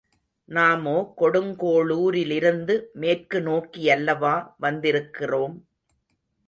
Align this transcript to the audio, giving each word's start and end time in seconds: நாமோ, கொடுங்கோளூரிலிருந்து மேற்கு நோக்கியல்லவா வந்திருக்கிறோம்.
நாமோ, 0.49 1.13
கொடுங்கோளூரிலிருந்து 1.17 2.85
மேற்கு 2.93 3.39
நோக்கியல்லவா 3.39 4.35
வந்திருக்கிறோம். 4.61 5.55